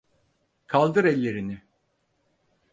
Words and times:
Kaldır 0.67 1.03
ellerini! 1.05 1.61